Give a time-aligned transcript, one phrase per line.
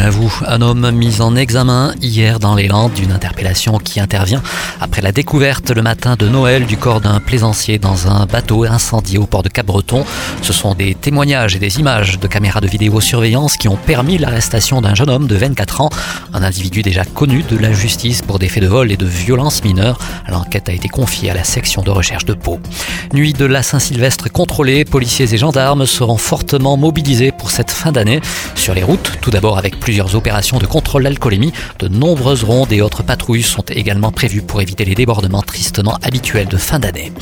[0.00, 0.34] À vous.
[0.46, 4.42] Un homme mis en examen hier dans les Landes d'une interpellation qui intervient
[4.80, 9.18] après la découverte le matin de Noël du corps d'un plaisancier dans un bateau incendié
[9.18, 10.04] au port de Cap-Breton.
[10.42, 14.82] Ce sont des témoignages et des images de caméras de vidéosurveillance qui ont permis l'arrestation
[14.82, 15.90] d'un jeune homme de 24 ans,
[16.32, 19.64] un individu déjà connu de la justice pour des faits de vol et de violence
[19.64, 19.98] mineure.
[20.28, 22.58] L'enquête a été confiée à la section de recherche de Pau.
[23.12, 28.20] Nuit de la Saint-Sylvestre contrôlée, policiers et gendarmes seront fortement mobilisés cette fin d'année
[28.54, 31.52] sur les routes, tout d'abord avec plusieurs opérations de contrôle d'alcoolémie.
[31.78, 36.48] De nombreuses rondes et autres patrouilles sont également prévues pour éviter les débordements tristement habituels
[36.48, 37.12] de fin d'année.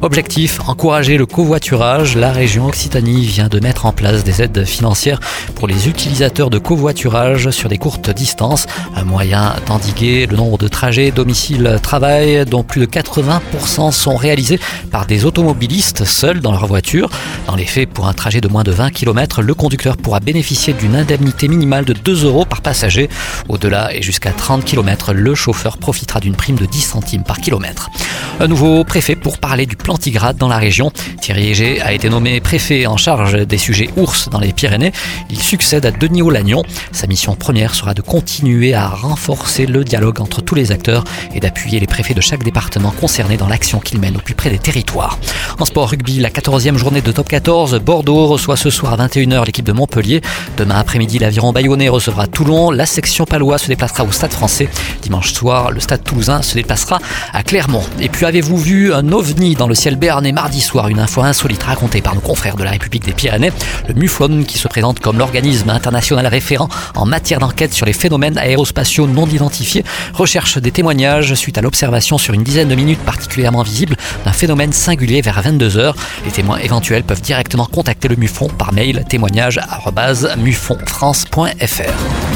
[0.00, 2.16] Objectif, encourager le covoiturage.
[2.16, 5.20] La région Occitanie vient de mettre en place des aides financières
[5.54, 8.66] pour les utilisateurs de covoiturage sur des courtes distances.
[8.96, 14.58] Un moyen d'endiguer le nombre de trajets domicile-travail dont plus de 80% sont réalisés
[14.90, 17.08] par des automobilistes seuls dans leur voiture.
[17.46, 20.72] Dans les faits, pour un trajet de moins de 20 km, le conducteur pourra bénéficier
[20.72, 23.08] d'une indemnité minimale de 2 euros par passager.
[23.48, 27.90] Au-delà et jusqu'à 30 km, le chauffeur profitera d'une prime de 10 centimes par kilomètre.
[28.40, 30.92] Un nouveau préfet pour parler du plantigrade dans la région.
[31.20, 34.92] Thierry Égé a été nommé préfet en charge des sujets ours dans les Pyrénées.
[35.30, 36.62] Il succède à Denis Olagnon.
[36.92, 41.40] Sa mission première sera de continuer à renforcer le dialogue entre tous les acteurs et
[41.40, 44.58] d'appuyer les préfets de chaque département concerné dans l'action qu'ils mènent au plus près des
[44.58, 45.18] territoires.
[45.58, 49.46] En sport rugby, la 14e journée de top 14, Bordeaux reçoit ce soir à 21h
[49.46, 50.20] l'équipe de Montpellier.
[50.56, 52.70] Demain après-midi, l'aviron bayonnais recevra Toulon.
[52.70, 54.68] La section palois se déplacera au stade français.
[55.02, 56.98] Dimanche soir, le stade toulousain se déplacera
[57.32, 57.84] à Clermont.
[58.00, 60.88] Et puis avez-vous vu un ovni dans le ciel béarnais mardi soir?
[60.88, 63.52] Une info insolite racontée par nos confrères de la République des Pyrénées.
[63.88, 68.38] Le MUFON qui se présente comme l'organisme international référent en matière d'enquête sur les phénomènes
[68.38, 69.84] aérospatiaux non identifiés
[70.14, 74.72] recherche des témoignages suite à l'observation sur une dizaine de minutes particulièrement visible d'un phénomène
[74.72, 75.94] singulier vers 22h.
[76.24, 79.04] Les témoins éventuels peuvent directement contacter le MUFON par mail
[79.52, 82.31] témoignage@mufonfrance.fr.